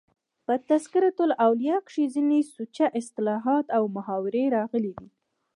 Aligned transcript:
په 0.45 0.53
"تذکرة 0.69 1.11
الاولیاء" 1.27 1.81
کښي 1.85 2.05
ځيني 2.15 2.41
سوچه 2.55 2.87
اصطلاحات 2.99 3.65
او 3.77 3.83
محاورې 3.95 4.43
راغلي 4.55 4.91
دي. 4.99 5.09